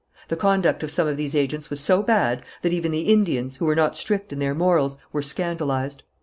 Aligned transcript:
The 0.29 0.35
conduct 0.35 0.81
of 0.81 0.89
some 0.89 1.07
of 1.07 1.15
these 1.15 1.35
agents 1.35 1.69
was 1.69 1.79
so 1.79 2.01
bad 2.01 2.41
that 2.63 2.73
even 2.73 2.91
the 2.91 3.01
Indians, 3.03 3.57
who 3.57 3.65
were 3.65 3.75
not 3.75 3.95
strict 3.95 4.33
in 4.33 4.39
their 4.39 4.55
morals, 4.55 4.97
were 5.13 5.21
scandalized. 5.21 6.01